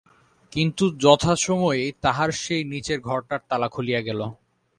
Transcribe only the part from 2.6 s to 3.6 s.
নীচের ঘরটার